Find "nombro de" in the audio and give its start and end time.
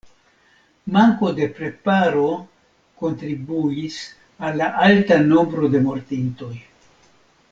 5.27-5.83